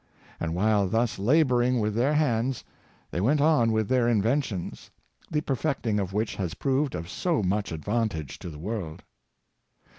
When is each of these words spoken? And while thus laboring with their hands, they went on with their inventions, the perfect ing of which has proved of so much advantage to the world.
And 0.39 0.55
while 0.55 0.89
thus 0.89 1.19
laboring 1.19 1.79
with 1.79 1.93
their 1.93 2.15
hands, 2.15 2.63
they 3.11 3.21
went 3.21 3.39
on 3.39 3.71
with 3.71 3.87
their 3.87 4.09
inventions, 4.09 4.89
the 5.29 5.41
perfect 5.41 5.85
ing 5.85 5.99
of 5.99 6.11
which 6.11 6.33
has 6.37 6.55
proved 6.55 6.95
of 6.95 7.07
so 7.07 7.43
much 7.43 7.71
advantage 7.71 8.39
to 8.39 8.49
the 8.49 8.57
world. 8.57 9.03